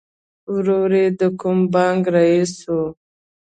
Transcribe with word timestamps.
ورور 0.53 0.91
یې 1.01 1.05
د 1.19 1.21
کوم 1.39 1.59
بانک 1.73 2.03
رئیس 2.15 2.53
و 2.71 2.75